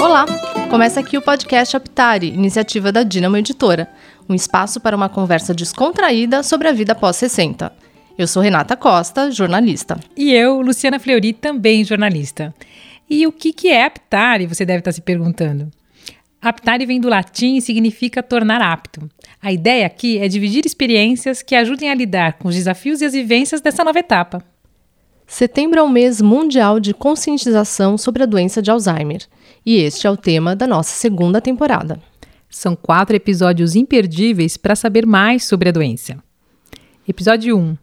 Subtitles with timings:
[0.00, 0.26] Olá!
[0.68, 3.88] Começa aqui o podcast Aptari, iniciativa da Dinamo Editora,
[4.28, 7.72] um espaço para uma conversa descontraída sobre a vida pós 60.
[8.18, 10.00] Eu sou Renata Costa, jornalista.
[10.16, 12.52] E eu, Luciana Fleury, também jornalista.
[13.08, 15.70] E o que, que é aptare, você deve estar se perguntando.
[16.42, 19.08] Aptare vem do latim e significa tornar apto.
[19.40, 23.12] A ideia aqui é dividir experiências que ajudem a lidar com os desafios e as
[23.12, 24.42] vivências dessa nova etapa.
[25.30, 29.24] Setembro é o mês mundial de conscientização sobre a doença de Alzheimer,
[29.64, 32.02] e este é o tema da nossa segunda temporada.
[32.48, 36.20] São quatro episódios imperdíveis para saber mais sobre a doença.
[37.06, 37.78] Episódio 1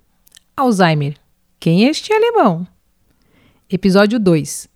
[0.57, 1.15] Alzheimer.
[1.57, 2.67] Quem é este alemão?
[3.69, 4.67] Episódio 2.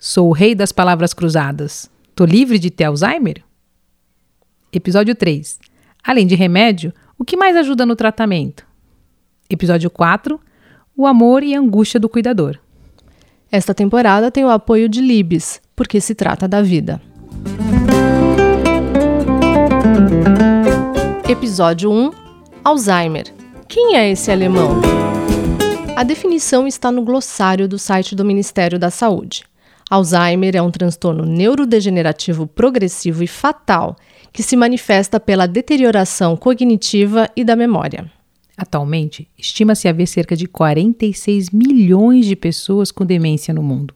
[0.00, 1.88] Sou o rei das palavras cruzadas.
[2.16, 3.44] Tô livre de ter Alzheimer?
[4.72, 5.60] Episódio 3.
[6.02, 8.66] Além de remédio, o que mais ajuda no tratamento?
[9.48, 10.47] Episódio 4.
[11.00, 12.58] O amor e a angústia do cuidador.
[13.52, 17.00] Esta temporada tem o apoio de Libes, porque se trata da vida.
[21.28, 22.10] Episódio 1
[22.64, 23.32] Alzheimer.
[23.68, 24.80] Quem é esse alemão?
[25.94, 29.44] A definição está no glossário do site do Ministério da Saúde.
[29.88, 33.94] Alzheimer é um transtorno neurodegenerativo progressivo e fatal
[34.32, 38.17] que se manifesta pela deterioração cognitiva e da memória.
[38.58, 43.94] Atualmente, estima-se haver cerca de 46 milhões de pessoas com demência no mundo.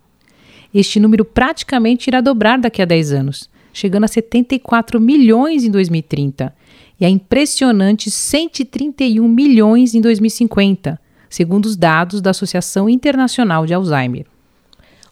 [0.72, 6.54] Este número praticamente irá dobrar daqui a 10 anos, chegando a 74 milhões em 2030
[7.00, 10.96] e a impressionantes 131 milhões em 2050,
[11.28, 14.26] segundo os dados da Associação Internacional de Alzheimer.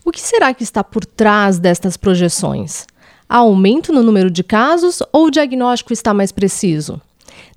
[0.04, 2.86] O que será que está por trás destas projeções?
[3.28, 7.00] Há aumento no número de casos ou o diagnóstico está mais preciso?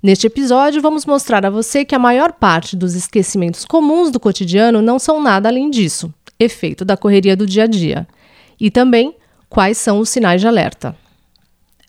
[0.02, 4.82] Neste episódio, vamos mostrar a você que a maior parte dos esquecimentos comuns do cotidiano
[4.82, 8.06] não são nada além disso, efeito da correria do dia a dia.
[8.60, 9.14] E também
[9.48, 10.96] quais são os sinais de alerta.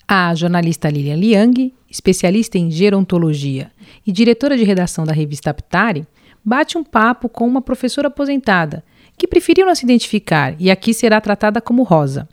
[0.08, 3.72] A jornalista Lilian Liang, especialista em gerontologia
[4.06, 6.06] e diretora de redação da revista Aptari,
[6.44, 8.84] bate um papo com uma professora aposentada
[9.18, 12.28] que preferiu não se identificar e aqui será tratada como Rosa.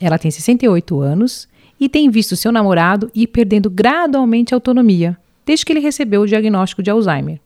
[0.00, 1.46] Ela tem 68 anos
[1.80, 6.26] e tem visto seu namorado ir perdendo gradualmente a autonomia desde que ele recebeu o
[6.26, 7.40] diagnóstico de Alzheimer.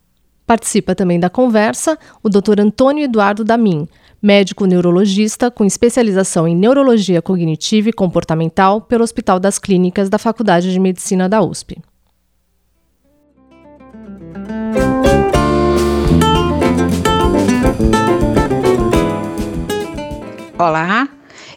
[0.46, 2.60] Participa também da conversa o Dr.
[2.60, 3.88] Antônio Eduardo Damin,
[4.20, 10.72] médico neurologista com especialização em neurologia cognitiva e comportamental pelo Hospital das Clínicas da Faculdade
[10.72, 11.78] de Medicina da USP.
[20.58, 21.08] Olá,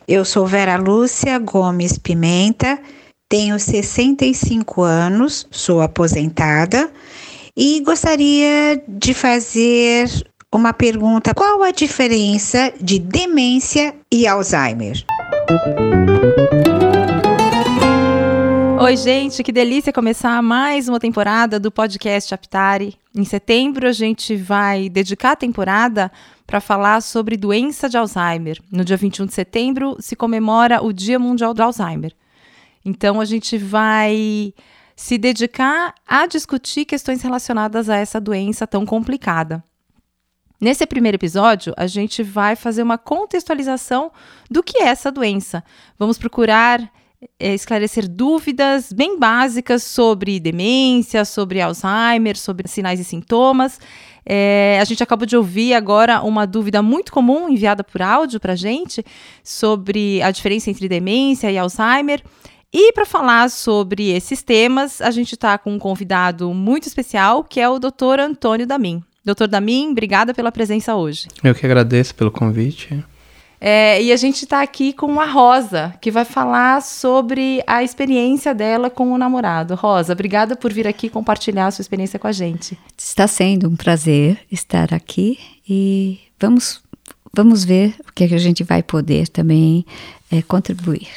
[0.08, 2.80] eu sou Vera Lúcia Gomes Pimenta,
[3.28, 6.90] tenho 65 anos, sou aposentada
[7.56, 10.10] e gostaria de fazer
[10.50, 15.04] uma pergunta: qual a diferença de demência e Alzheimer?
[18.80, 22.96] Oi, gente, que delícia começar mais uma temporada do podcast Aptari.
[23.14, 26.10] Em setembro, a gente vai dedicar a temporada
[26.48, 28.58] para falar sobre doença de Alzheimer.
[28.72, 32.14] No dia 21 de setembro se comemora o Dia Mundial do Alzheimer.
[32.86, 34.54] Então a gente vai
[34.96, 39.62] se dedicar a discutir questões relacionadas a essa doença tão complicada.
[40.60, 44.12] Nesse primeiro episódio, a gente vai fazer uma contextualização
[44.50, 45.64] do que é essa doença.
[46.00, 46.82] Vamos procurar
[47.40, 53.80] é, esclarecer dúvidas bem básicas sobre demência, sobre Alzheimer, sobre sinais e sintomas
[54.30, 58.56] é, a gente acabou de ouvir agora uma dúvida muito comum enviada por áudio para
[58.56, 59.04] gente
[59.42, 62.22] sobre a diferença entre demência e Alzheimer.
[62.74, 67.62] E para falar sobre esses temas, a gente está com um convidado muito especial, que
[67.62, 68.20] é o Dr.
[68.20, 69.02] Antônio Damin.
[69.24, 71.30] Doutor Damin, obrigada pela presença hoje.
[71.42, 73.02] Eu que agradeço pelo convite.
[73.60, 78.54] É, e a gente está aqui com a Rosa, que vai falar sobre a experiência
[78.54, 79.76] dela com o namorado.
[79.76, 82.78] Rosa, obrigada por vir aqui compartilhar a sua experiência com a gente.
[82.98, 86.82] Está sendo um prazer estar aqui e vamos,
[87.34, 89.86] vamos ver o que, é a gente vai poder também
[90.32, 91.08] é, contribuir.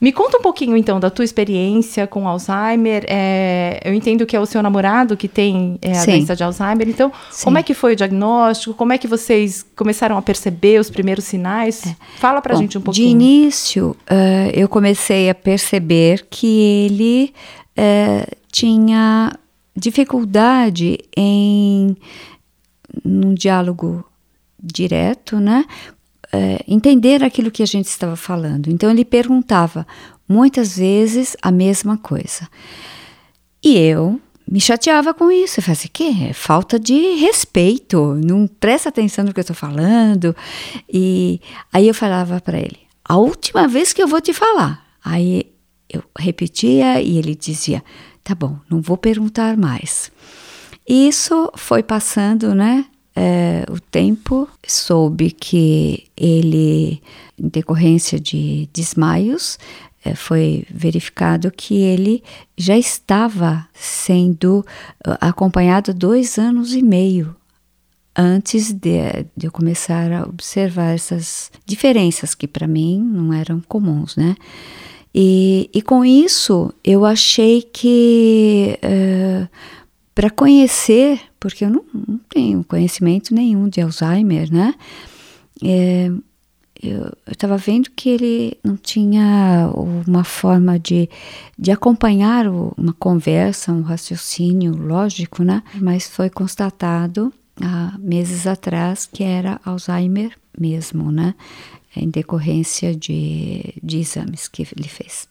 [0.00, 3.04] Me conta um pouquinho, então, da tua experiência com Alzheimer.
[3.08, 6.88] É, eu entendo que é o seu namorado que tem é, a doença de Alzheimer.
[6.88, 7.44] Então, Sim.
[7.44, 8.74] como é que foi o diagnóstico?
[8.74, 11.86] Como é que vocês começaram a perceber os primeiros sinais?
[11.86, 11.96] É.
[12.18, 13.06] Fala pra Bom, gente um pouquinho.
[13.06, 16.46] De início, uh, eu comecei a perceber que
[16.86, 17.34] ele
[17.78, 19.32] uh, tinha
[19.76, 21.96] dificuldade em
[23.04, 24.04] num diálogo
[24.62, 25.64] direto, né,
[26.34, 28.68] é, entender aquilo que a gente estava falando.
[28.68, 29.86] Então ele perguntava
[30.28, 32.48] muitas vezes a mesma coisa.
[33.62, 34.20] E eu
[34.50, 35.60] me chateava com isso.
[35.60, 39.56] Eu falei assim, que é falta de respeito, não presta atenção no que eu estou
[39.56, 40.34] falando.
[40.92, 41.40] E
[41.72, 44.84] aí eu falava para ele, a última vez que eu vou te falar.
[45.04, 45.52] Aí
[45.88, 47.84] eu repetia e ele dizia,
[48.24, 50.10] tá bom, não vou perguntar mais.
[50.86, 52.86] Isso foi passando, né?
[53.16, 57.00] É, o tempo, soube que ele,
[57.38, 59.58] em decorrência de desmaios,
[60.04, 62.22] é, foi verificado que ele
[62.58, 64.58] já estava sendo
[65.06, 67.34] uh, acompanhado dois anos e meio
[68.16, 74.14] antes de, de eu começar a observar essas diferenças que para mim não eram comuns,
[74.16, 74.36] né?
[75.14, 79.48] E, e com isso eu achei que uh,
[80.14, 84.74] para conhecer, porque eu não, não, tenho conhecimento nenhum de Alzheimer, né?
[85.62, 86.10] É,
[86.82, 91.08] eu estava vendo que ele não tinha uma forma de,
[91.58, 95.62] de acompanhar uma conversa, um raciocínio lógico, né?
[95.80, 101.34] Mas foi constatado há meses atrás que era Alzheimer mesmo, né?
[101.96, 105.28] Em decorrência de, de exames que ele fez.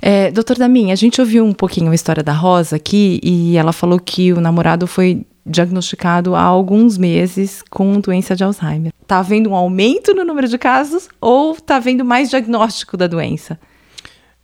[0.00, 3.72] É, doutor Damin, a gente ouviu um pouquinho a história da Rosa aqui e ela
[3.72, 8.92] falou que o namorado foi diagnosticado há alguns meses com doença de Alzheimer.
[9.02, 13.58] Está havendo um aumento no número de casos ou está havendo mais diagnóstico da doença?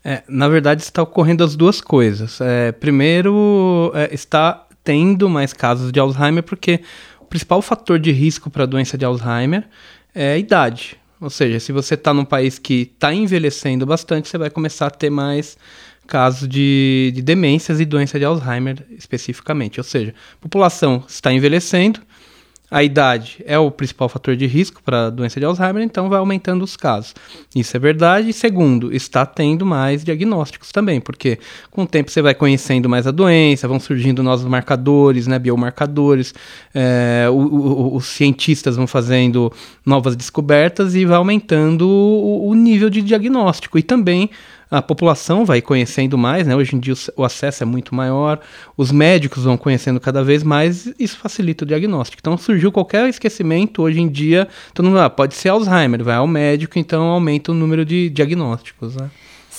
[0.04, 2.40] É, na verdade, está ocorrendo as duas coisas.
[2.40, 6.80] É, primeiro, é, está tendo mais casos de Alzheimer porque
[7.20, 9.64] o principal fator de risco para a doença de Alzheimer
[10.14, 10.96] é a idade.
[11.20, 14.90] Ou seja, se você está num país que está envelhecendo bastante, você vai começar a
[14.90, 15.56] ter mais
[16.06, 19.80] casos de, de demências e doença de Alzheimer especificamente.
[19.80, 22.00] Ou seja, a população está envelhecendo,
[22.70, 26.18] a idade é o principal fator de risco para a doença de Alzheimer, então vai
[26.18, 27.14] aumentando os casos.
[27.54, 28.30] Isso é verdade.
[28.30, 31.38] E segundo, está tendo mais diagnósticos também, porque
[31.70, 36.34] com o tempo você vai conhecendo mais a doença, vão surgindo novos marcadores, né, biomarcadores,
[36.74, 39.52] é, o, o, os cientistas vão fazendo
[39.84, 43.78] novas descobertas e vai aumentando o, o nível de diagnóstico.
[43.78, 44.28] E também
[44.70, 46.54] a população vai conhecendo mais, né?
[46.56, 48.40] Hoje em dia o acesso é muito maior,
[48.76, 52.20] os médicos vão conhecendo cada vez mais, isso facilita o diagnóstico.
[52.20, 56.26] Então surgiu qualquer esquecimento, hoje em dia, todo mundo ah, pode ser Alzheimer, vai ao
[56.26, 59.10] médico, então aumenta o número de diagnósticos, né?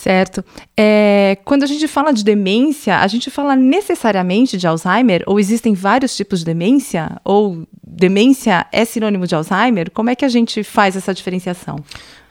[0.07, 0.45] Certo.
[0.77, 5.24] É, quando a gente fala de demência, a gente fala necessariamente de Alzheimer?
[5.25, 7.19] Ou existem vários tipos de demência?
[7.25, 9.89] Ou demência é sinônimo de Alzheimer?
[9.92, 11.77] Como é que a gente faz essa diferenciação?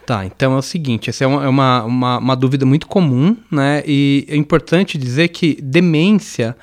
[0.06, 3.36] Tá, então é o seguinte, essa é uma, é uma, uma, uma dúvida muito comum,
[3.50, 3.82] né?
[3.84, 6.56] E é importante dizer que demência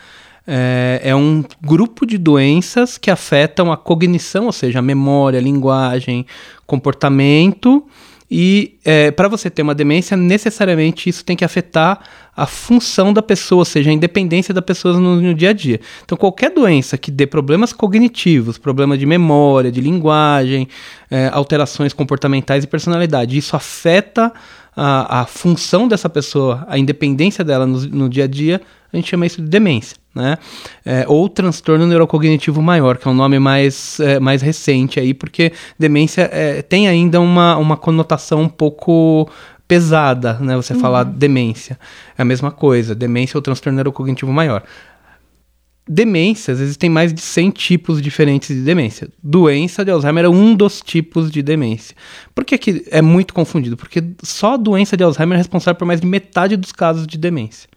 [0.47, 5.41] é, é, um grupo de doenças que afetam a cognição, ou seja, a memória, a
[5.41, 6.25] linguagem,
[6.65, 7.85] comportamento
[8.35, 11.99] e é, para você ter uma demência, necessariamente isso tem que afetar
[12.35, 15.79] a função da pessoa, ou seja, a independência da pessoa no, no dia a dia.
[16.03, 20.67] Então, qualquer doença que dê problemas cognitivos, problema de memória, de linguagem,
[21.11, 24.33] é, alterações comportamentais e personalidade, isso afeta
[24.75, 28.59] a, a função dessa pessoa, a independência dela no, no dia a dia,
[28.93, 30.37] a gente chama isso de demência, né?
[30.85, 35.51] É, ou transtorno neurocognitivo maior, que é um nome mais, é, mais recente aí, porque
[35.77, 39.27] demência é, tem ainda uma, uma conotação um pouco
[39.67, 40.55] pesada, né?
[40.55, 40.79] Você uhum.
[40.79, 41.79] falar demência.
[42.15, 44.63] É a mesma coisa, demência ou transtorno neurocognitivo maior.
[45.85, 49.09] Demências, existem mais de 100 tipos diferentes de demência.
[49.21, 51.93] Doença de Alzheimer é um dos tipos de demência.
[52.33, 53.75] Por que, que é muito confundido?
[53.75, 57.17] Porque só a doença de Alzheimer é responsável por mais de metade dos casos de
[57.17, 57.67] demência.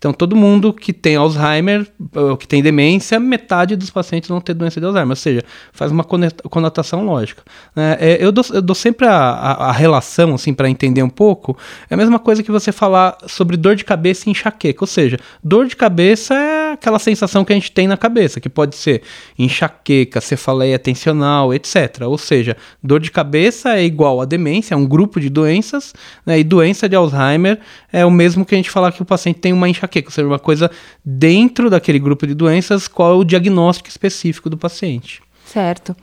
[0.00, 4.54] Então, todo mundo que tem Alzheimer, ou que tem demência, metade dos pacientes vão ter
[4.54, 5.10] doença de Alzheimer.
[5.10, 7.42] Ou seja, faz uma conotação lógica.
[7.76, 11.10] É, é, eu, dou, eu, dou, sempre a, a, a relação, assim, para entender um
[11.10, 11.54] pouco.
[11.90, 14.82] É a mesma coisa que você falar sobre dor de cabeça e enxaqueca.
[14.82, 18.48] Ou seja, dor de cabeça é aquela sensação que a gente tem na cabeça, que
[18.48, 19.02] pode ser
[19.38, 22.04] enxaqueca, cefaleia tensional, etc.
[22.06, 25.92] Ou seja, dor de cabeça é igual a demência, é um grupo de doenças,
[26.24, 27.58] né, e doença de Alzheimer
[27.92, 30.12] é o mesmo que a gente falar que o paciente tem uma enxaqueca enxaqueca, ou
[30.12, 30.70] seja, uma coisa
[31.04, 35.20] dentro daquele grupo de doenças, qual é o diagnóstico específico do paciente.
[35.44, 35.96] Certo.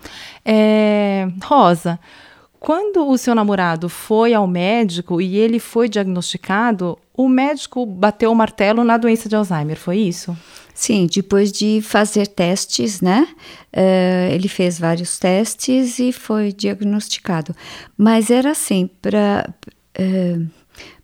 [0.44, 1.98] É, Rosa,
[2.60, 8.36] quando o seu namorado foi ao médico e ele foi diagnosticado, o médico bateu o
[8.36, 10.38] martelo na doença de Alzheimer, foi isso?
[10.74, 13.27] Sim, depois de fazer testes, né?
[13.75, 17.56] Uh, ele fez vários testes e foi diagnosticado.
[17.98, 19.50] Mas era assim, para
[20.00, 20.48] uh,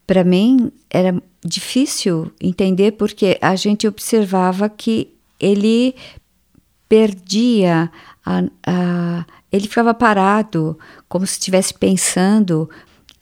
[0.05, 5.95] para mim era difícil entender porque a gente observava que ele
[6.87, 7.91] perdia,
[8.25, 10.77] a, a, ele ficava parado,
[11.09, 12.69] como se estivesse pensando,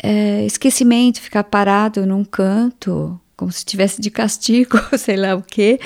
[0.01, 5.79] é, esquecimento, ficar parado num canto, como se tivesse de castigo, sei lá o quê,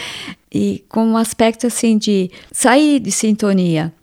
[0.54, 3.94] e com um aspecto assim de sair de sintonia.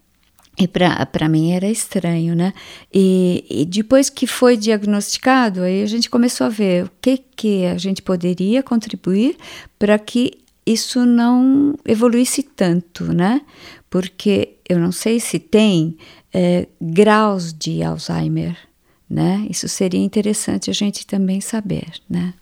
[0.58, 2.52] E para mim era estranho, né?
[2.92, 7.64] E, e, depois que foi diagnosticado, aí a gente começou a ver o que, que
[7.64, 9.36] a gente poderia contribuir
[9.78, 13.40] para que isso não evoluísse tanto, né?
[13.88, 15.96] Porque eu não sei se tem
[16.32, 18.56] é, graus de Alzheimer,
[19.08, 19.46] né?
[19.50, 22.34] Isso seria interessante a gente também saber, né?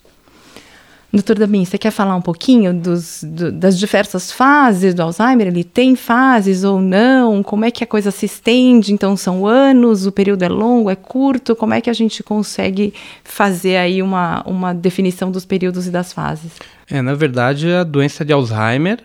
[1.13, 5.47] Doutor Dabin, você quer falar um pouquinho dos, do, das diversas fases do Alzheimer?
[5.47, 7.43] Ele tem fases ou não?
[7.43, 8.93] Como é que a coisa se estende?
[8.93, 10.05] Então, são anos?
[10.05, 10.89] O período é longo?
[10.89, 11.53] É curto?
[11.53, 12.93] Como é que a gente consegue
[13.25, 16.53] fazer aí uma, uma definição dos períodos e das fases?
[16.89, 18.99] É, na verdade, a doença de Alzheimer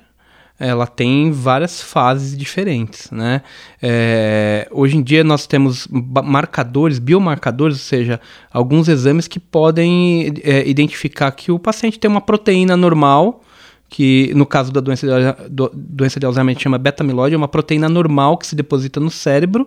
[0.58, 3.42] ela tem várias fases diferentes, né?
[3.82, 8.20] É, hoje em dia nós temos marcadores, biomarcadores, ou seja,
[8.50, 13.42] alguns exames que podem é, identificar que o paciente tem uma proteína normal,
[13.88, 17.88] que no caso da doença de, do, doença de Alzheimer chama beta-amiloide, é uma proteína
[17.88, 19.66] normal que se deposita no cérebro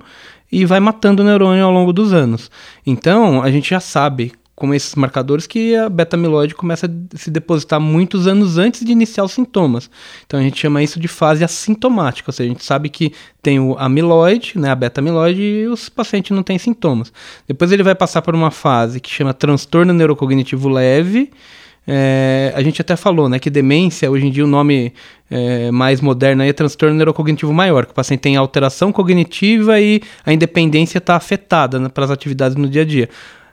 [0.51, 2.49] e vai matando o neurônio ao longo dos anos.
[2.85, 7.79] Então, a gente já sabe com esses marcadores que a beta-amiloide começa a se depositar
[7.79, 9.89] muitos anos antes de iniciar os sintomas.
[10.27, 13.59] Então a gente chama isso de fase assintomática, ou seja, a gente sabe que tem
[13.59, 17.11] o amiloide, né, a beta-amiloide, e os pacientes não têm sintomas.
[17.47, 21.31] Depois ele vai passar por uma fase que chama transtorno neurocognitivo leve,
[21.91, 24.93] é, a gente até falou, né, que demência, hoje em dia o nome
[25.27, 30.31] é, mais moderno é transtorno neurocognitivo maior, que o paciente tem alteração cognitiva e a
[30.31, 33.09] independência está afetada né, para as atividades no dia a dia.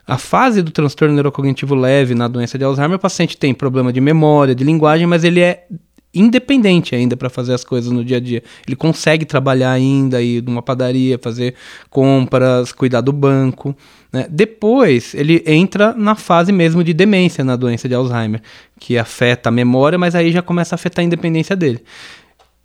[0.07, 4.01] A fase do transtorno neurocognitivo leve na doença de Alzheimer, o paciente tem problema de
[4.01, 5.67] memória, de linguagem, mas ele é
[6.15, 8.43] independente ainda para fazer as coisas no dia a dia.
[8.67, 11.55] Ele consegue trabalhar ainda, ir numa padaria, fazer
[11.91, 13.77] compras, cuidar do banco.
[14.13, 14.27] Né?
[14.31, 18.41] Depois, ele entra na fase mesmo de demência na doença de Alzheimer,
[18.79, 21.83] que afeta a memória, mas aí já começa a afetar a independência dele.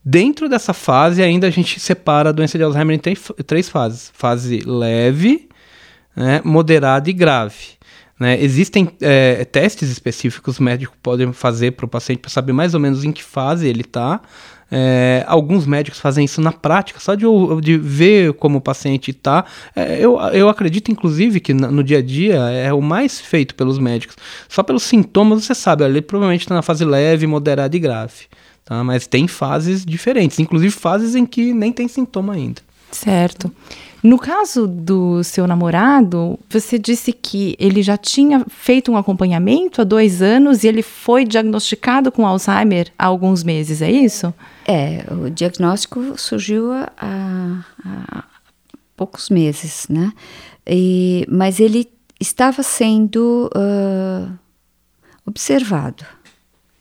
[0.04, 4.62] Dentro dessa fase, ainda a gente separa a doença de Alzheimer em três fases: fase
[4.66, 5.50] leve,
[6.16, 7.80] né, moderada e grave.
[8.20, 8.40] Né?
[8.40, 12.80] Existem é, testes específicos que médicos podem fazer para o paciente para saber mais ou
[12.80, 14.22] menos em que fase ele está.
[14.74, 17.26] É, alguns médicos fazem isso na prática, só de,
[17.62, 19.44] de ver como o paciente está.
[19.76, 23.78] É, eu, eu acredito, inclusive, que no dia a dia é o mais feito pelos
[23.78, 24.16] médicos.
[24.48, 28.28] Só pelos sintomas você sabe, ele provavelmente está na fase leve, moderada e grave.
[28.64, 28.82] Tá?
[28.84, 32.62] Mas tem fases diferentes, inclusive fases em que nem tem sintoma ainda.
[32.92, 33.52] Certo.
[34.04, 39.84] No caso do seu namorado, você disse que ele já tinha feito um acompanhamento há
[39.84, 44.34] dois anos e ele foi diagnosticado com Alzheimer há alguns meses, é isso?
[44.68, 48.24] É, o diagnóstico surgiu há, há
[48.96, 50.12] poucos meses, né?
[50.66, 51.88] E, mas ele
[52.20, 54.32] estava sendo uh,
[55.26, 56.04] observado,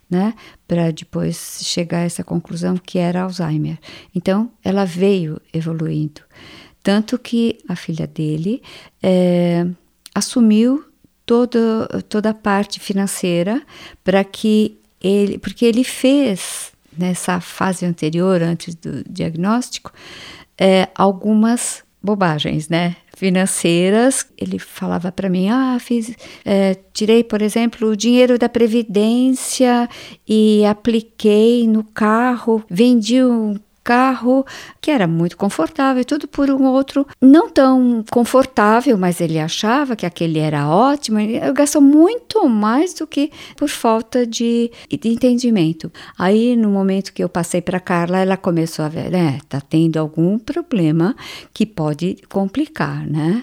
[0.09, 0.35] né?
[0.67, 3.79] Para depois chegar a essa conclusão que era Alzheimer.
[4.15, 6.23] Então, ela veio evoluindo.
[6.83, 8.63] Tanto que a filha dele
[9.03, 9.67] é,
[10.15, 10.85] assumiu
[11.27, 13.63] toda, toda a parte financeira
[14.03, 15.39] para que ele.
[15.39, 19.93] Porque ele fez nessa fase anterior, antes do diagnóstico,
[20.59, 22.97] é, algumas bobagens, né?
[23.15, 24.27] Financeiras.
[24.37, 29.89] Ele falava para mim: ah, fiz, é, tirei, por exemplo, o dinheiro da previdência
[30.27, 33.57] e apliquei no carro, vendi um
[33.90, 34.47] carro
[34.80, 40.06] que era muito confortável, tudo por um outro não tão confortável, mas ele achava que
[40.06, 41.18] aquele era ótimo.
[41.18, 45.90] Ele gastou muito mais do que por falta de, de entendimento.
[46.16, 49.97] Aí, no momento que eu passei para Carla, ela começou a ver, né, tá tendo
[49.97, 51.16] algum problema
[51.52, 53.42] que pode complicar, né?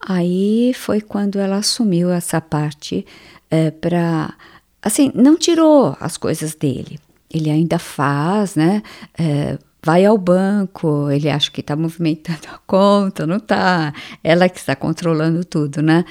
[0.00, 3.06] Aí foi quando ela assumiu essa parte
[3.48, 4.34] é, para
[4.82, 6.98] assim, não tirou as coisas dele.
[7.34, 8.80] Ele ainda faz, né?
[9.18, 13.92] É, vai ao banco, ele acha que está movimentando a conta, não está.
[14.22, 16.04] Ela que está controlando tudo, né?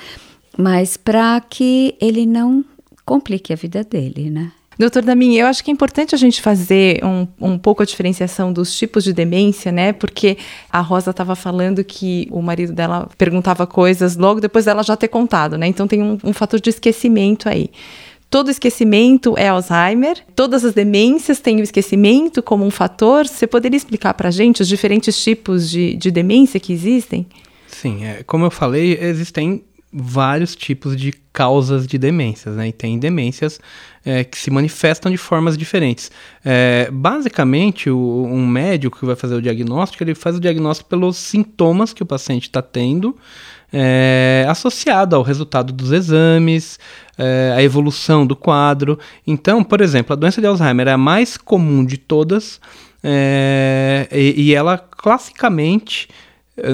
[0.57, 2.63] Mas para que ele não
[3.03, 4.51] complique a vida dele, né?
[4.77, 8.51] Doutor Damin, eu acho que é importante a gente fazer um, um pouco a diferenciação
[8.51, 9.93] dos tipos de demência, né?
[9.93, 10.37] Porque
[10.71, 15.09] a Rosa estava falando que o marido dela perguntava coisas logo depois dela já ter
[15.09, 15.67] contado, né?
[15.67, 17.69] Então tem um, um fator de esquecimento aí.
[18.33, 23.27] Todo esquecimento é Alzheimer, todas as demências têm o esquecimento como um fator.
[23.27, 27.27] Você poderia explicar para a gente os diferentes tipos de, de demência que existem?
[27.67, 29.63] Sim, é, como eu falei, existem
[29.93, 32.69] vários tipos de causas de demências, né?
[32.69, 33.59] E tem demências
[34.03, 36.09] é, que se manifestam de formas diferentes.
[36.43, 41.17] É, basicamente, o, um médico que vai fazer o diagnóstico, ele faz o diagnóstico pelos
[41.17, 43.15] sintomas que o paciente está tendo,
[43.73, 46.79] é, associado ao resultado dos exames,
[47.17, 48.99] é, a evolução do quadro.
[49.25, 52.61] Então, por exemplo, a doença de Alzheimer é a mais comum de todas
[53.03, 56.07] é, e, e ela classicamente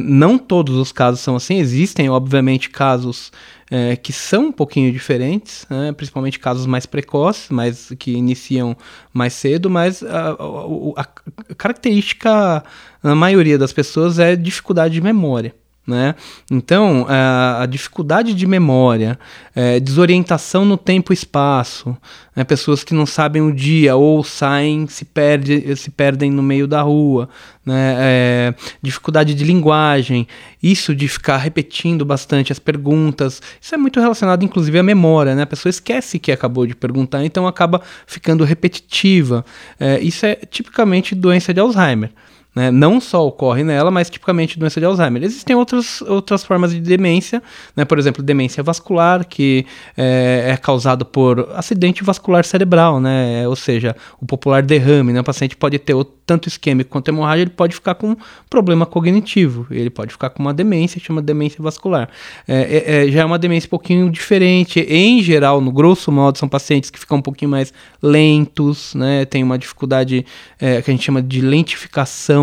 [0.03, 3.31] não todos os casos são assim, existem, obviamente, casos
[3.71, 5.93] é, que são um pouquinho diferentes, né?
[5.93, 8.75] principalmente casos mais precoces, mas que iniciam
[9.13, 12.63] mais cedo, mas a, a, a característica
[13.01, 15.55] na maioria das pessoas é dificuldade de memória.
[15.89, 16.13] Né?
[16.51, 19.17] Então, a, dificuldade de memória,
[19.55, 21.97] é, desorientação no tempo e espaço,
[22.35, 22.43] né?
[22.43, 26.83] pessoas que não sabem o dia ou saem, se, perde, se perdem no meio da
[26.83, 27.27] rua,
[27.65, 27.95] né?
[27.97, 28.53] É,
[28.83, 30.27] dificuldade de linguagem,
[30.61, 35.41] isso de ficar repetindo bastante as perguntas, isso é muito relacionado inclusive à memória, né?
[35.41, 39.43] a pessoa esquece que acabou de perguntar, então acaba ficando repetitiva.
[39.79, 42.11] É, isso é tipicamente doença de Alzheimer.
[42.55, 42.71] Né?
[42.71, 45.23] Não só ocorre nela, mas tipicamente doença de Alzheimer.
[45.23, 47.43] Existem outras, outras formas de demência,
[47.75, 47.85] né?
[47.85, 49.65] por exemplo, demência vascular, que
[49.95, 53.47] é, é causada por acidente vascular cerebral, né?
[53.47, 55.13] ou seja, o popular derrame.
[55.13, 55.21] Né?
[55.21, 58.15] O paciente pode ter tanto isquêmico quanto hemorragia, ele pode ficar com
[58.49, 62.09] problema cognitivo, ele pode ficar com uma demência, chama demência vascular.
[62.47, 64.79] É, é, é, já é uma demência um pouquinho diferente.
[64.81, 69.25] Em geral, no grosso modo, são pacientes que ficam um pouquinho mais lentos, né?
[69.25, 70.25] tem uma dificuldade
[70.59, 72.38] é, que a gente chama de lentificação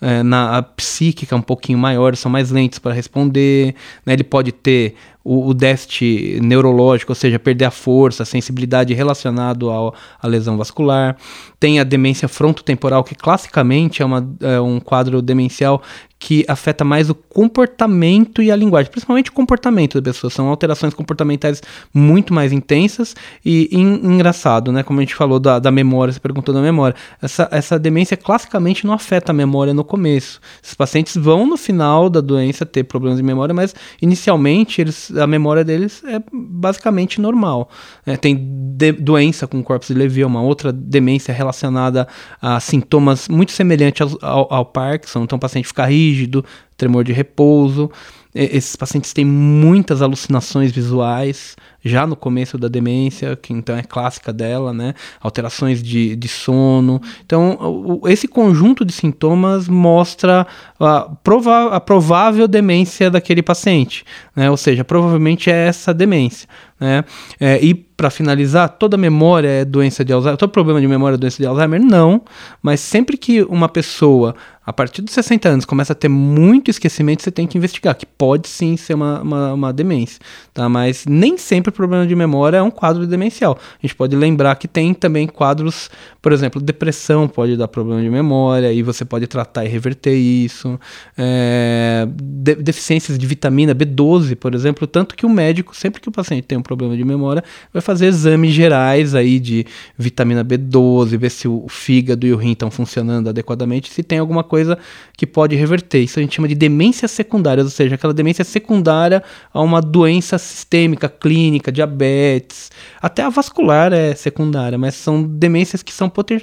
[0.00, 3.74] é, na psíquica um pouquinho maior, são mais lentos para responder.
[4.04, 4.12] Né?
[4.14, 9.68] Ele pode ter o, o, déficit neurológico, ou seja, perder a força, a sensibilidade relacionado
[9.68, 11.16] ao, à lesão vascular.
[11.60, 15.82] Tem a demência frontotemporal, que classicamente é, uma, é um quadro demencial
[16.18, 20.30] que afeta mais o comportamento e a linguagem, principalmente o comportamento da pessoa.
[20.30, 21.62] São alterações comportamentais
[21.94, 24.82] muito mais intensas e engraçado, né?
[24.82, 26.96] Como a gente falou da, da memória, você perguntou da memória.
[27.22, 30.40] Essa, essa demência classicamente não afeta a memória no começo.
[30.62, 35.26] Esses pacientes vão no final da doença ter problemas de memória, mas inicialmente eles, a
[35.26, 37.70] memória deles é basicamente normal.
[38.04, 38.36] É, tem
[38.76, 42.08] de, doença com corpos de Levy, uma outra demência relacionada
[42.42, 46.44] a sintomas muito semelhantes ao, ao, ao Parkinson, então o paciente fica rígido rígido,
[46.76, 47.90] tremor de repouso.
[48.34, 51.56] Esses pacientes têm muitas alucinações visuais
[51.88, 54.94] já no começo da demência, que então é clássica dela, né?
[55.20, 57.00] Alterações de, de sono.
[57.24, 60.46] Então, esse conjunto de sintomas mostra
[60.78, 64.04] a, prova a provável demência daquele paciente,
[64.36, 64.50] né?
[64.50, 66.48] Ou seja, provavelmente é essa demência.
[66.80, 67.04] Né?
[67.40, 71.18] É, e para finalizar, toda memória é doença de Alzheimer, todo problema de memória é
[71.18, 71.80] doença de Alzheimer?
[71.80, 72.22] Não,
[72.62, 77.24] mas sempre que uma pessoa, a partir dos 60 anos, começa a ter muito esquecimento,
[77.24, 80.20] você tem que investigar, que pode sim ser uma, uma, uma demência,
[80.54, 80.68] tá?
[80.68, 83.56] Mas nem sempre problema de memória é um quadro demencial.
[83.56, 85.88] A gente pode lembrar que tem também quadros,
[86.20, 90.78] por exemplo, depressão pode dar problema de memória, e você pode tratar e reverter isso.
[91.16, 96.12] É, de, deficiências de vitamina B12, por exemplo, tanto que o médico, sempre que o
[96.12, 99.64] paciente tem um problema de memória, vai fazer exames gerais aí de
[99.96, 104.42] vitamina B12, ver se o fígado e o rim estão funcionando adequadamente, se tem alguma
[104.42, 104.76] coisa
[105.16, 106.00] que pode reverter.
[106.02, 110.38] Isso a gente chama de demência secundária, ou seja, aquela demência secundária a uma doença
[110.38, 116.40] sistêmica, clínica, diabetes, até a vascular é secundária, mas são demências que são poten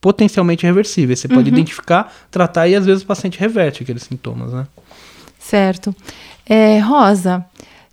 [0.00, 1.20] potencialmente reversíveis.
[1.20, 1.56] Você pode uhum.
[1.56, 4.66] identificar, tratar e às vezes o paciente reverte aqueles sintomas, né?
[5.38, 5.94] Certo.
[6.46, 7.44] É, Rosa,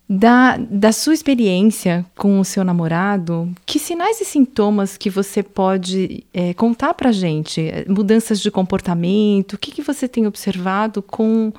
[0.09, 6.23] da, da sua experiência com o seu namorado, que sinais e sintomas que você pode
[6.33, 7.69] é, contar para gente?
[7.87, 11.51] Mudanças de comportamento, o que, que você tem observado com,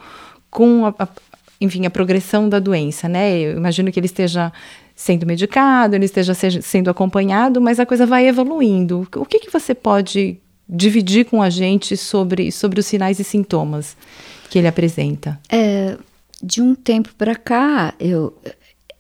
[0.51, 1.09] com a, a,
[1.61, 3.39] enfim, a progressão da doença, né?
[3.39, 4.53] Eu imagino que ele esteja
[4.95, 9.07] sendo medicado, ele esteja seja, sendo acompanhado, mas a coisa vai evoluindo.
[9.17, 13.97] O que, que você pode dividir com a gente sobre, sobre os sinais e sintomas
[14.51, 15.41] que ele apresenta?
[15.49, 15.97] É,
[16.43, 18.37] de um tempo para cá, eu,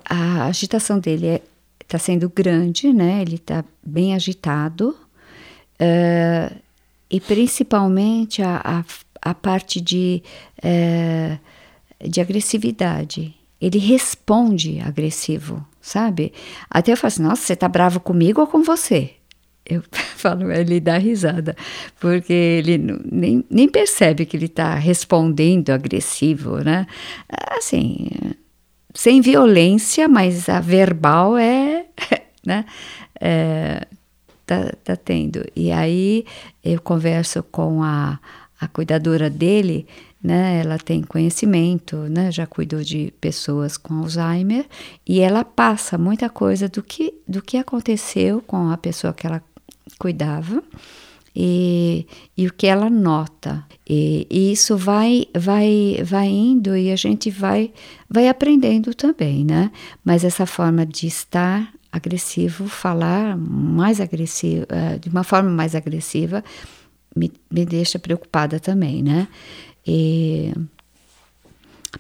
[0.05, 1.42] a agitação dele
[1.81, 3.23] está é, sendo grande, né?
[3.23, 4.97] Ele está bem agitado.
[5.81, 6.57] Uh,
[7.11, 10.23] e principalmente a, a, a parte de,
[10.59, 11.38] uh,
[12.03, 13.35] de agressividade.
[13.61, 16.33] Ele responde agressivo, sabe?
[16.71, 19.13] Até eu falo assim, nossa, você tá bravo comigo ou com você?
[19.67, 19.83] Eu
[20.17, 21.57] falo, ele dá risada,
[22.01, 26.87] porque ele nem, nem percebe que ele está respondendo agressivo, né?
[27.29, 28.09] Assim,
[28.95, 31.87] sem violência, mas a verbal é,
[32.47, 32.65] né?
[33.21, 33.87] É,
[34.47, 35.45] tá, tá tendo.
[35.55, 36.25] E aí
[36.65, 38.19] eu converso com a,
[38.61, 39.87] a cuidadora dele
[40.22, 40.61] né?
[40.61, 42.31] Ela tem conhecimento, né?
[42.33, 44.66] Já cuidou de pessoas com Alzheimer
[45.07, 49.42] e ela passa muita coisa do que do que aconteceu com a pessoa que ela
[49.98, 50.62] cuidava
[51.40, 52.04] e,
[52.37, 53.64] e o que ela nota.
[53.88, 57.72] E, e, isso vai, vai, vai indo e a gente vai,
[58.11, 59.70] vai aprendendo também, né?
[60.04, 66.44] Mas essa forma de estar agressivo, falar mais agressivo, uh, de uma forma mais agressiva,
[67.14, 69.28] me, me deixa preocupada também, né?
[69.90, 70.53] E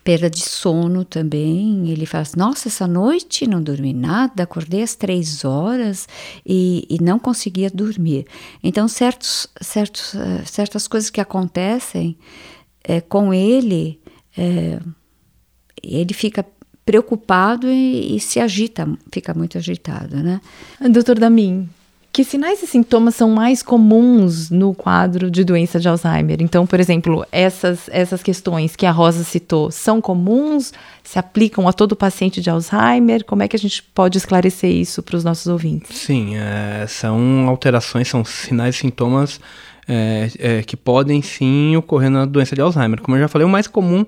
[0.04, 1.90] perda de sono também.
[1.90, 6.06] Ele fala assim, nossa, essa noite não dormi nada, acordei às três horas
[6.44, 8.26] e, e não conseguia dormir.
[8.62, 12.16] Então, certos, certos, uh, certas coisas que acontecem
[12.84, 14.00] é, com ele,
[14.36, 14.78] é,
[15.82, 16.44] ele fica
[16.84, 20.40] preocupado e, e, se agita, fica muito agitado, né?
[20.90, 21.68] Doutor Damin,
[22.18, 26.38] que sinais e sintomas são mais comuns no quadro de doença de Alzheimer?
[26.40, 30.72] Então, por exemplo, essas, essas questões que a Rosa citou são comuns?
[31.04, 33.24] Se aplicam a todo paciente de Alzheimer?
[33.24, 35.96] Como é que a gente pode esclarecer isso para os nossos ouvintes?
[35.96, 39.38] Sim, é, são alterações, são sinais e sintomas
[39.86, 43.00] é, é, que podem sim ocorrer na doença de Alzheimer.
[43.00, 44.04] Como eu já falei, o mais comum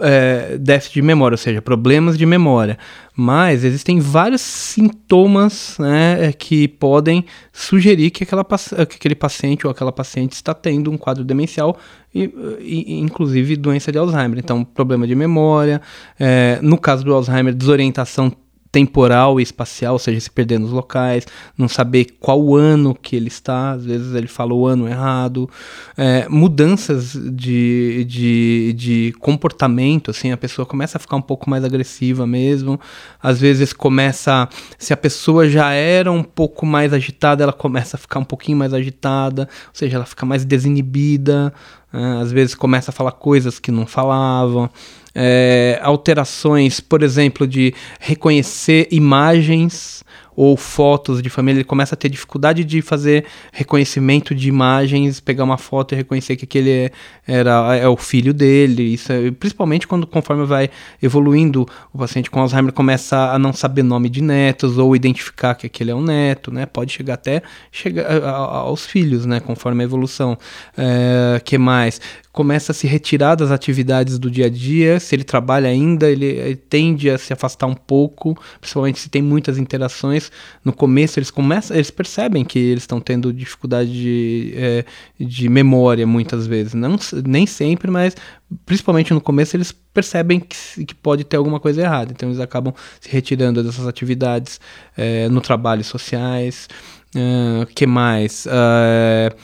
[0.00, 2.78] é, déficit de memória, ou seja, problemas de memória.
[3.16, 9.70] Mas existem vários sintomas né, é, que podem sugerir que, aquela, que aquele paciente ou
[9.70, 11.76] aquela paciente está tendo um quadro demencial,
[12.14, 14.38] e, e inclusive doença de Alzheimer.
[14.38, 15.80] Então, problema de memória,
[16.18, 18.32] é, no caso do Alzheimer, desorientação
[18.70, 21.26] temporal e espacial, ou seja, se perder nos locais,
[21.56, 25.48] não saber qual ano que ele está, às vezes ele fala o ano errado,
[25.96, 31.64] é, mudanças de, de, de comportamento, assim, a pessoa começa a ficar um pouco mais
[31.64, 32.78] agressiva mesmo,
[33.22, 37.98] às vezes começa, se a pessoa já era um pouco mais agitada, ela começa a
[37.98, 41.52] ficar um pouquinho mais agitada, ou seja, ela fica mais desinibida,
[41.92, 44.70] é, às vezes começa a falar coisas que não falava,
[45.14, 50.04] é, alterações, por exemplo, de reconhecer imagens
[50.40, 55.42] ou fotos de família, ele começa a ter dificuldade de fazer reconhecimento de imagens, pegar
[55.42, 56.92] uma foto e reconhecer que aquele é,
[57.26, 58.84] era, é o filho dele.
[58.84, 60.70] Isso é, principalmente quando conforme vai
[61.02, 65.66] evoluindo, o paciente com Alzheimer começa a não saber nome de netos ou identificar que
[65.66, 66.66] aquele é um neto, né?
[66.66, 69.40] Pode chegar até chegar aos filhos, né?
[69.40, 70.38] Conforme a evolução.
[70.76, 72.00] É, que mais?
[72.38, 75.00] começa a se retirar das atividades do dia a dia.
[75.00, 79.20] Se ele trabalha ainda, ele, ele, tende a se afastar um pouco, principalmente se tem
[79.20, 80.27] muitas interações.
[80.64, 84.84] No começo, eles começam, eles percebem que eles estão tendo dificuldade de, é,
[85.18, 86.74] de memória muitas vezes.
[86.74, 88.16] Não, nem sempre, mas
[88.64, 92.12] principalmente no começo, eles percebem que, que pode ter alguma coisa errada.
[92.12, 94.60] Então, eles acabam se retirando dessas atividades
[94.96, 96.68] é, no trabalho sociais.
[97.14, 98.46] Uh, que mais?
[98.46, 99.34] É,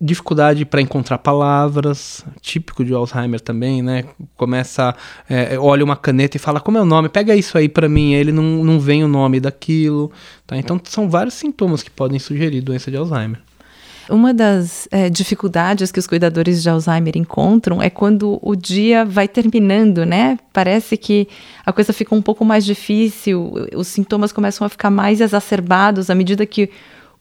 [0.00, 4.04] dificuldade para encontrar palavras, típico de Alzheimer também, né?
[4.36, 4.94] Começa,
[5.28, 8.14] é, olha uma caneta e fala como é o nome, pega isso aí para mim,
[8.14, 10.10] ele não, não vem o nome daquilo,
[10.46, 10.56] tá?
[10.56, 13.40] Então são vários sintomas que podem sugerir doença de Alzheimer.
[14.08, 19.28] Uma das é, dificuldades que os cuidadores de Alzheimer encontram é quando o dia vai
[19.28, 20.36] terminando, né?
[20.52, 21.28] Parece que
[21.64, 26.14] a coisa fica um pouco mais difícil, os sintomas começam a ficar mais exacerbados à
[26.14, 26.70] medida que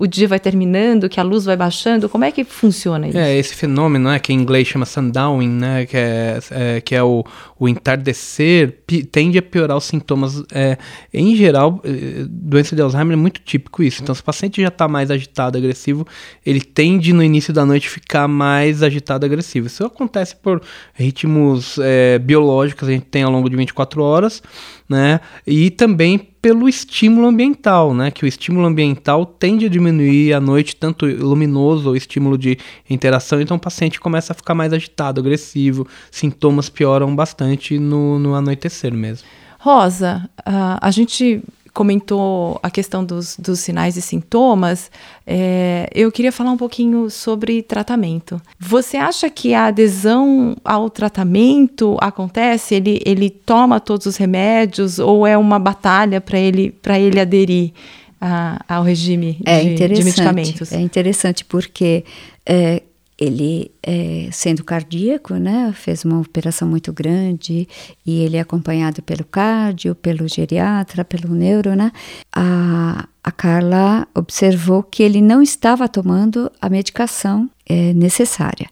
[0.01, 2.07] o dia vai terminando, que a luz vai baixando?
[2.07, 3.17] Como é que funciona isso?
[3.17, 7.03] É, esse fenômeno, né, que em inglês chama sundowning, né, que é, é que é
[7.03, 7.21] o,
[7.59, 8.79] o entardecer,
[9.11, 10.41] tende a piorar os sintomas.
[10.53, 10.77] É,
[11.13, 14.01] em geral, eh, doença de Alzheimer é muito típico isso.
[14.01, 16.07] Então, se o paciente já está mais agitado, agressivo,
[16.45, 19.67] ele tende no início da noite ficar mais agitado, agressivo.
[19.67, 20.61] Isso acontece por
[20.93, 24.41] ritmos é, biológicos que a gente tem ao longo de 24 horas,
[24.87, 28.11] né, e também pelo estímulo ambiental, né?
[28.11, 32.57] Que o estímulo ambiental tende a diminuir à noite, tanto luminoso ou estímulo de
[32.89, 38.35] interação, então o paciente começa a ficar mais agitado, agressivo, sintomas pioram bastante no, no
[38.35, 39.27] anoitecer mesmo.
[39.59, 44.91] Rosa, uh, a gente comentou a questão dos, dos sinais e sintomas,
[45.25, 48.41] é, eu queria falar um pouquinho sobre tratamento.
[48.59, 52.75] Você acha que a adesão ao tratamento acontece?
[52.75, 57.71] Ele, ele toma todos os remédios ou é uma batalha para ele, ele aderir
[58.19, 60.71] a, ao regime é de, de medicamentos?
[60.71, 62.03] É interessante porque
[62.45, 62.81] é,
[63.19, 65.73] ele é centro cardíaco, né?
[65.75, 67.67] Fez uma operação muito grande
[68.05, 71.91] e ele é acompanhado pelo cardio, pelo geriatra, pelo neuro, né?
[72.33, 78.69] A, a Carla observou que ele não estava tomando a medicação é, necessária.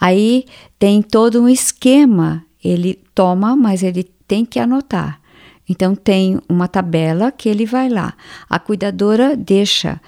[0.00, 0.44] Aí
[0.78, 2.44] tem todo um esquema.
[2.62, 5.20] Ele toma, mas ele tem que anotar.
[5.68, 8.14] Então tem uma tabela que ele vai lá.
[8.48, 10.00] A cuidadora deixa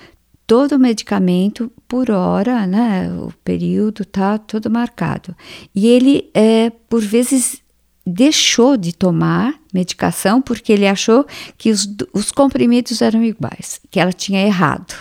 [0.52, 3.10] todo o medicamento por hora, né?
[3.10, 5.34] O período tá todo marcado.
[5.74, 7.62] E ele, é, por vezes,
[8.06, 14.12] deixou de tomar medicação porque ele achou que os, os comprimidos eram iguais, que ela
[14.12, 14.94] tinha errado.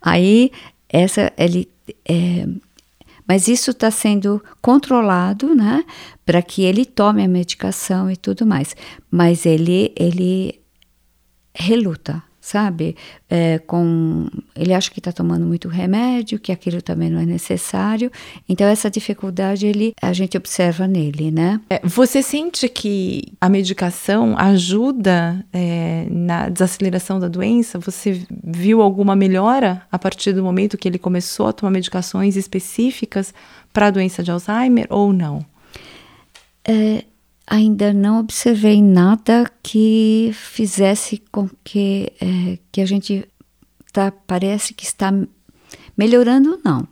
[0.00, 0.50] Aí,
[0.88, 1.68] essa, ele.
[2.04, 2.48] É,
[3.24, 5.84] mas isso está sendo controlado, né?
[6.26, 8.74] Para que ele tome a medicação e tudo mais.
[9.08, 10.60] Mas ele, ele
[11.54, 12.96] reluta sabe?
[13.30, 14.26] É, com
[14.56, 18.10] ele acha que está tomando muito remédio, que aquilo também não é necessário.
[18.48, 21.60] Então essa dificuldade ele a gente observa nele, né?
[21.70, 27.78] É, você sente que a medicação ajuda é, na desaceleração da doença?
[27.78, 33.32] Você viu alguma melhora a partir do momento que ele começou a tomar medicações específicas
[33.72, 35.46] para a doença de Alzheimer ou não?
[36.64, 37.04] É,
[37.46, 43.26] ainda não observei nada que fizesse com que, é, que a gente
[43.92, 45.12] tá, parece que está
[45.96, 46.86] melhorando, não.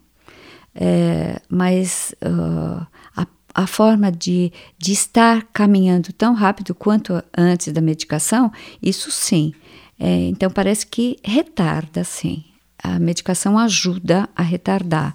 [0.74, 2.86] É, mas uh,
[3.16, 9.52] a, a forma de, de estar caminhando tão rápido quanto antes da medicação, isso sim.
[9.98, 12.44] É, então parece que retarda, sim.
[12.82, 15.14] A medicação ajuda a retardar.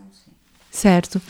[0.69, 1.21] Certo.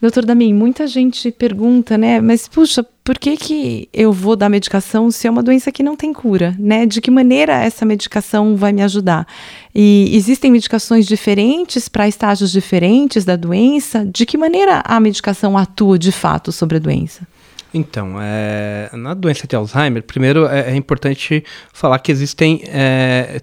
[0.00, 2.22] Doutor Damin, muita gente pergunta, né?
[2.22, 5.94] Mas puxa, por que, que eu vou dar medicação se é uma doença que não
[5.94, 6.86] tem cura, né?
[6.86, 9.26] De que maneira essa medicação vai me ajudar?
[9.74, 14.06] E existem medicações diferentes para estágios diferentes da doença?
[14.06, 17.26] De que maneira a medicação atua de fato sobre a doença?
[17.72, 22.62] Então, é, na doença de Alzheimer, primeiro é, é importante falar que existem.
[22.66, 23.42] É,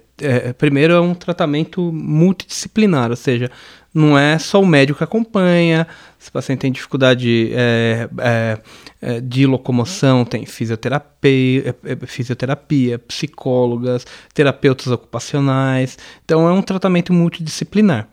[0.57, 3.51] primeiro, é um tratamento multidisciplinar, ou seja,
[3.97, 5.87] não é só o médico que acompanha,
[6.19, 8.57] se o paciente tem dificuldade é, é,
[9.01, 15.97] é de locomoção, tem fisioterapia, é, é, fisioterapia, psicólogas, terapeutas ocupacionais.
[16.23, 18.07] Então é um tratamento multidisciplinar.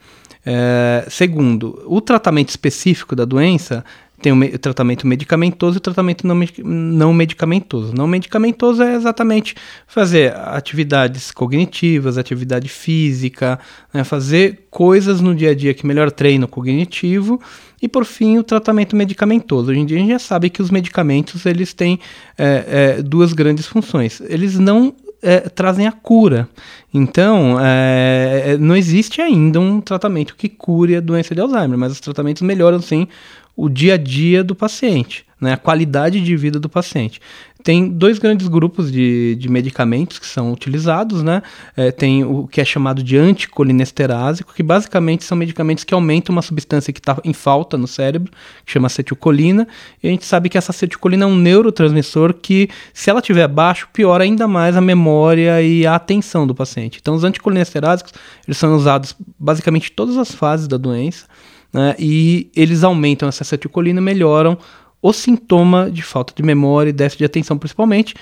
[0.46, 3.84] É, segundo, o tratamento específico da doença
[4.24, 6.34] tem o, me o tratamento medicamentoso e o tratamento não,
[6.64, 7.94] não medicamentoso.
[7.94, 9.54] Não medicamentoso é exatamente
[9.86, 13.58] fazer atividades cognitivas, atividade física,
[13.92, 17.38] né, fazer coisas no dia a dia que melhor treino cognitivo
[17.82, 19.70] e por fim o tratamento medicamentoso.
[19.70, 22.00] Hoje em dia a gente já sabe que os medicamentos eles têm
[22.38, 24.22] é, é, duas grandes funções.
[24.22, 26.48] Eles não é, trazem a cura.
[26.92, 32.00] Então, é, não existe ainda um tratamento que cure a doença de Alzheimer, mas os
[32.00, 33.08] tratamentos melhoram sim
[33.56, 37.20] o dia a dia do paciente, né, a qualidade de vida do paciente.
[37.62, 41.42] Tem dois grandes grupos de, de medicamentos que são utilizados, né?
[41.74, 46.42] É, tem o que é chamado de anticolinesterásico, que basicamente são medicamentos que aumentam uma
[46.42, 48.30] substância que está em falta no cérebro,
[48.66, 49.66] que chama acetilcolina,
[50.02, 53.88] e a gente sabe que essa acetilcolina é um neurotransmissor que, se ela estiver baixo,
[53.92, 56.98] piora ainda mais a memória e a atenção do paciente.
[57.00, 58.12] Então, os anticolinesterásicos,
[58.46, 61.26] eles são usados basicamente em todas as fases da doença,
[61.72, 64.58] né, e eles aumentam essa acetilcolina, melhoram
[65.04, 68.14] o sintoma de falta de memória e déficit de atenção, principalmente,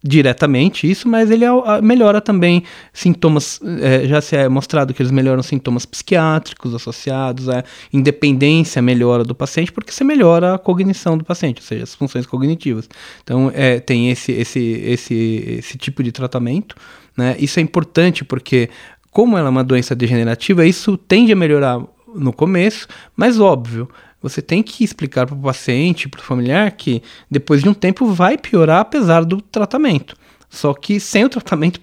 [0.00, 1.44] diretamente isso, mas ele
[1.82, 7.64] melhora também sintomas, é, já se é mostrado que eles melhoram sintomas psiquiátricos associados à
[7.92, 12.24] independência melhora do paciente, porque você melhora a cognição do paciente, ou seja, as funções
[12.24, 12.88] cognitivas.
[13.24, 16.76] Então, é, tem esse, esse, esse, esse tipo de tratamento,
[17.16, 17.34] né?
[17.36, 18.70] Isso é importante porque,
[19.10, 21.82] como ela é uma doença degenerativa, isso tende a melhorar
[22.14, 23.88] no começo, mas óbvio,
[24.20, 28.06] você tem que explicar para o paciente, para o familiar, que depois de um tempo
[28.06, 30.16] vai piorar apesar do tratamento.
[30.48, 31.80] Só que sem o tratamento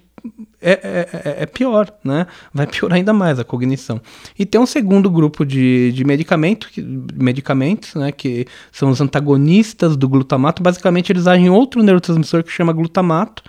[0.62, 2.26] é, é, é, é, pior, né?
[2.54, 4.02] Vai piorar ainda mais a cognição.
[4.38, 6.82] E tem um segundo grupo de, de medicamento, que,
[7.14, 8.12] medicamentos, né?
[8.12, 10.64] Que são os antagonistas do glutamato.
[10.64, 13.44] Basicamente, eles agem em outro neurotransmissor que chama glutamato.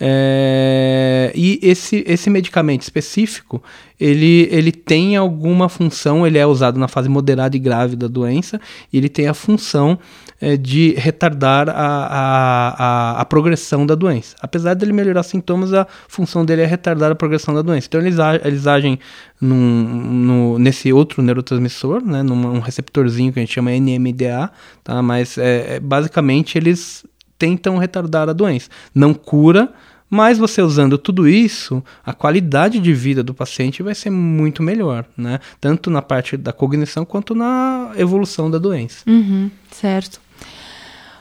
[0.00, 3.62] É, e esse, esse medicamento específico,
[3.98, 8.60] ele, ele tem alguma função, ele é usado na fase moderada e grave da doença,
[8.92, 9.98] e ele tem a função
[10.40, 14.36] é, de retardar a, a, a, a, progressão da doença.
[14.40, 17.88] Apesar dele melhorar sintomas, a função dele é retardar a progressão da doença.
[17.88, 19.00] Então eles, eles agem
[19.40, 24.50] num, no, nesse outro neurotransmissor, né, num receptorzinho que a gente chama NMDA,
[24.84, 25.02] tá?
[25.02, 27.04] mas é, é basicamente eles
[27.38, 28.68] tentam retardar a doença.
[28.94, 29.72] Não cura,
[30.10, 35.04] mas você usando tudo isso, a qualidade de vida do paciente vai ser muito melhor,
[35.16, 35.40] né?
[35.60, 39.02] Tanto na parte da cognição quanto na evolução da doença.
[39.06, 40.20] Uhum, certo.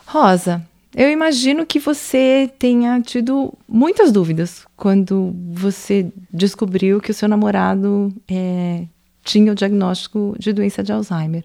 [0.06, 7.28] Rosa, eu imagino que você tenha tido muitas dúvidas quando você descobriu que o seu
[7.28, 8.86] namorado é,
[9.24, 11.44] tinha o diagnóstico de doença de Alzheimer.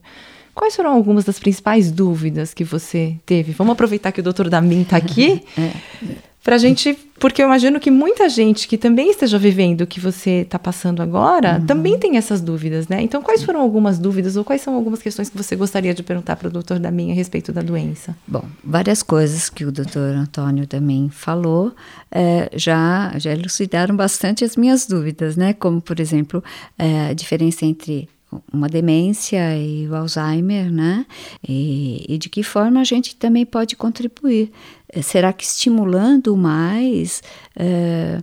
[0.55, 3.53] Quais foram algumas das principais dúvidas que você teve?
[3.53, 5.43] Vamos aproveitar que o doutor Damin está aqui.
[5.59, 6.32] é.
[6.43, 10.41] Pra gente, porque eu imagino que muita gente que também esteja vivendo o que você
[10.41, 11.67] está passando agora, uhum.
[11.67, 13.01] também tem essas dúvidas, né?
[13.01, 16.35] Então, quais foram algumas dúvidas ou quais são algumas questões que você gostaria de perguntar
[16.35, 18.17] para o doutor Damin a respeito da doença?
[18.27, 21.73] Bom, várias coisas que o doutor Antônio também falou
[22.11, 25.53] é, já, já elucidaram bastante as minhas dúvidas, né?
[25.53, 26.43] Como, por exemplo,
[26.77, 28.09] é, a diferença entre
[28.53, 31.05] uma demência e o Alzheimer, né?
[31.47, 34.51] E, e, de que forma a gente também pode contribuir?
[34.93, 37.23] Eh, será que estimulando mais,
[37.57, 38.21] é,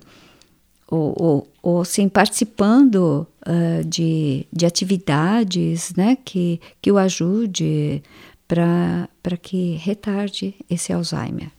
[0.87, 6.17] ou, ou, ou sim participando uh, de, de atividades, né?
[6.23, 8.03] Que, que o ajude
[8.47, 11.49] para que retarde esse Alzheimer?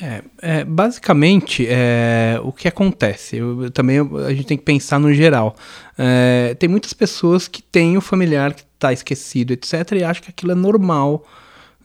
[0.00, 3.36] É, é, basicamente, é, o que acontece?
[3.36, 5.54] Eu, também a gente tem que pensar no geral.
[5.96, 10.30] É, tem muitas pessoas que têm o familiar que está esquecido, etc., e acham que
[10.30, 11.24] aquilo é normal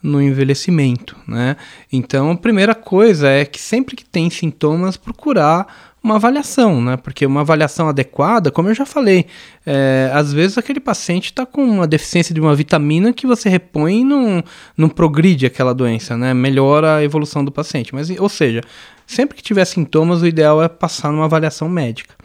[0.01, 1.57] no envelhecimento, né?
[1.91, 5.67] Então, a primeira coisa é que sempre que tem sintomas, procurar
[6.01, 6.97] uma avaliação, né?
[6.97, 9.25] Porque uma avaliação adequada, como eu já falei,
[9.65, 14.01] é, às vezes aquele paciente está com uma deficiência de uma vitamina que você repõe
[14.01, 14.43] e não,
[14.77, 16.33] não progride aquela doença, né?
[16.33, 17.93] Melhora a evolução do paciente.
[17.93, 18.61] Mas, ou seja,
[19.05, 22.15] sempre que tiver sintomas, o ideal é passar numa avaliação médica.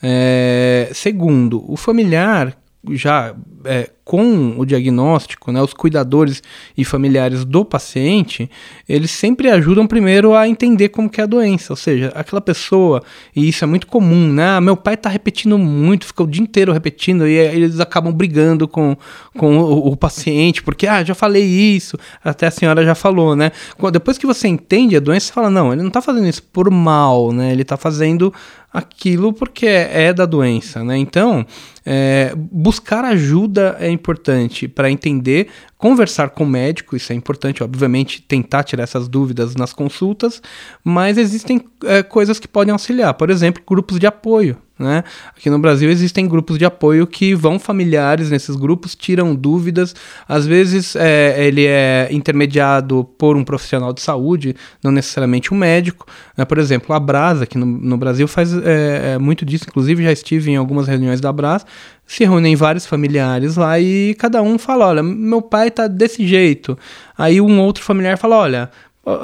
[0.00, 2.56] É, segundo, o familiar
[2.90, 6.42] já é, com o diagnóstico, né, os cuidadores
[6.76, 8.50] e familiares do paciente,
[8.86, 13.02] eles sempre ajudam primeiro a entender como que é a doença, ou seja, aquela pessoa,
[13.34, 16.42] e isso é muito comum, né, ah, meu pai está repetindo muito, fica o dia
[16.42, 18.94] inteiro repetindo, e eles acabam brigando com,
[19.38, 23.52] com o, o, paciente, porque, ah, já falei isso, até a senhora já falou, né,
[23.90, 26.70] depois que você entende a doença, você fala, não, ele não está fazendo isso por
[26.70, 28.32] mal, né, ele está fazendo
[28.74, 31.46] aquilo porque é, da doença, né, então,
[31.86, 35.46] é, buscar ajuda é importante para entender,
[35.78, 40.42] conversar com o médico, isso é importante, obviamente, tentar tirar essas dúvidas nas consultas,
[40.82, 44.58] mas existem é, coisas que podem auxiliar, por exemplo, grupos de apoio.
[44.76, 45.04] Né?
[45.36, 49.94] Aqui no Brasil existem grupos de apoio que vão familiares nesses grupos, tiram dúvidas.
[50.26, 56.06] Às vezes é, ele é intermediado por um profissional de saúde, não necessariamente um médico.
[56.36, 56.44] Né?
[56.44, 60.10] Por exemplo, a Brasa, que no, no Brasil faz é, é, muito disso, inclusive já
[60.10, 61.64] estive em algumas reuniões da Brasa,
[62.04, 66.76] se reúnem vários familiares lá e cada um fala: olha, meu pai tá desse jeito.
[67.16, 68.70] Aí um outro familiar fala: olha,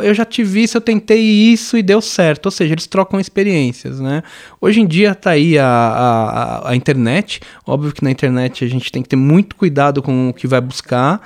[0.02, 2.46] eu já tive isso, eu tentei isso e deu certo.
[2.46, 4.22] Ou seja, eles trocam experiências, né?
[4.60, 7.40] Hoje em dia tá aí a, a, a internet.
[7.66, 10.60] Óbvio que na internet a gente tem que ter muito cuidado com o que vai
[10.60, 11.20] buscar.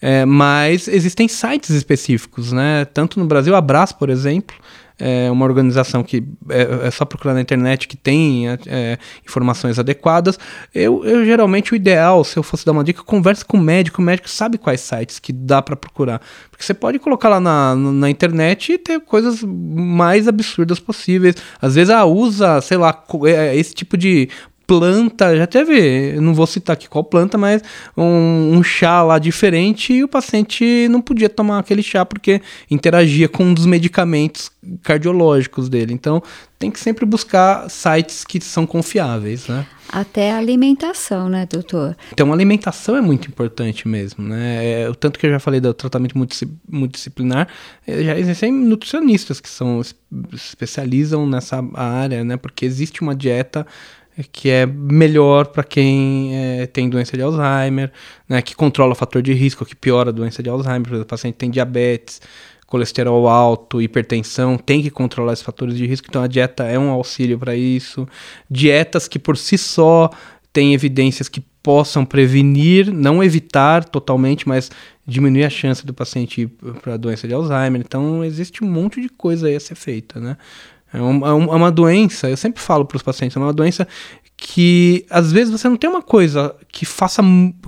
[0.00, 2.84] É, mas existem sites específicos, né?
[2.84, 4.54] Tanto no Brasil, Abraço, por exemplo,
[4.98, 9.78] é uma organização que é, é só procurar na internet que tem é, é, informações
[9.78, 10.38] adequadas.
[10.74, 14.00] Eu, eu, geralmente o ideal, se eu fosse dar uma dica, converse com o médico.
[14.00, 16.20] O médico sabe quais sites que dá para procurar.
[16.50, 21.36] Porque você pode colocar lá na, na internet e ter coisas mais absurdas possíveis.
[21.60, 24.30] Às vezes, ah, usa, sei lá, é, esse tipo de
[24.66, 27.62] planta, já teve, não vou citar aqui qual planta, mas
[27.96, 33.28] um, um, chá lá diferente e o paciente não podia tomar aquele chá porque interagia
[33.28, 34.50] com um dos medicamentos
[34.82, 35.92] cardiológicos dele.
[35.92, 36.22] Então
[36.58, 39.66] tem que sempre buscar sites que são confiáveis, né?
[39.88, 41.96] Até a alimentação, né, doutor?
[42.12, 44.82] Então, a alimentação é muito importante mesmo, né?
[44.82, 46.18] É, o tanto que eu já falei do tratamento
[46.68, 47.46] multidisciplinar,
[47.86, 49.80] é, já existem nutricionistas que são
[50.32, 52.36] especializam nessa área, né?
[52.36, 53.66] Porque existe uma dieta
[54.24, 57.92] que é melhor para quem é, tem doença de Alzheimer,
[58.28, 61.02] né, que controla o fator de risco, que piora a doença de Alzheimer, por exemplo,
[61.02, 62.20] o paciente tem diabetes,
[62.66, 66.90] colesterol alto, hipertensão, tem que controlar esses fatores de risco, então a dieta é um
[66.90, 68.08] auxílio para isso.
[68.50, 70.10] Dietas que por si só
[70.52, 74.70] têm evidências que possam prevenir, não evitar totalmente, mas
[75.06, 76.46] diminuir a chance do paciente ir
[76.80, 77.82] para a doença de Alzheimer.
[77.84, 80.36] Então existe um monte de coisa aí a ser feita, né?
[80.96, 83.86] É, é, um, é uma doença, eu sempre falo para os pacientes, é uma doença
[84.36, 87.22] que às vezes você não tem uma coisa que faça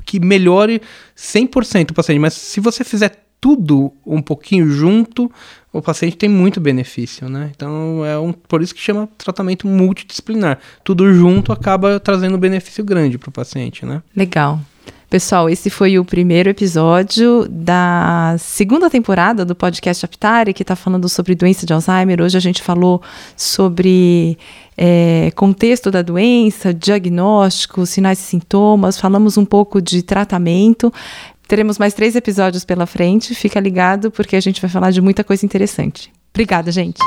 [0.05, 0.83] que melhore
[1.17, 5.31] 100% o paciente, mas se você fizer tudo um pouquinho junto,
[5.73, 7.51] o paciente tem muito benefício, né?
[7.55, 10.59] Então é um, por isso que chama tratamento multidisciplinar.
[10.83, 14.03] Tudo junto acaba trazendo benefício grande para o paciente, né?
[14.17, 14.61] Legal.
[15.11, 21.09] Pessoal, esse foi o primeiro episódio da segunda temporada do podcast Aptari, que está falando
[21.09, 22.21] sobre doença de Alzheimer.
[22.21, 23.01] Hoje a gente falou
[23.35, 24.37] sobre
[24.77, 30.92] é, contexto da doença, diagnóstico, sinais e sintomas, falamos um pouco de tratamento.
[31.49, 33.35] Teremos mais três episódios pela frente.
[33.35, 36.12] Fica ligado, porque a gente vai falar de muita coisa interessante.
[36.35, 37.01] Obrigada, gente.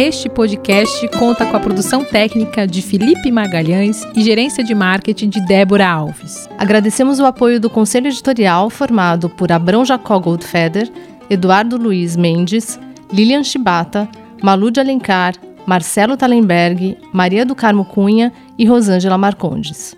[0.00, 5.44] Este podcast conta com a produção técnica de Felipe Magalhães e gerência de marketing de
[5.46, 6.48] Débora Alves.
[6.56, 10.90] Agradecemos o apoio do conselho editorial formado por Abrão Jacó Goldfeder,
[11.28, 12.80] Eduardo Luiz Mendes,
[13.12, 14.08] Lilian Chibata,
[14.42, 15.34] Malu de Alencar,
[15.66, 19.94] Marcelo Talenberg, Maria do Carmo Cunha e Rosângela Marcondes.